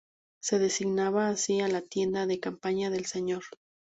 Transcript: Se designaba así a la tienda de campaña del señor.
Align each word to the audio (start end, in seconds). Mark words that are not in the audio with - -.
Se 0.41 0.57
designaba 0.57 1.27
así 1.29 1.61
a 1.61 1.67
la 1.67 1.83
tienda 1.83 2.25
de 2.25 2.39
campaña 2.39 2.89
del 2.89 3.05
señor. 3.05 3.43